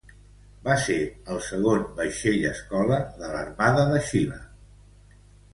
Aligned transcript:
Va 0.67 0.77
ser 0.85 0.95
el 1.35 1.41
segon 1.49 1.83
vaixell 1.99 2.47
escola 2.53 2.97
de 3.21 3.29
l'armada 3.35 3.85
de 3.93 4.01
Xile. 4.11 4.39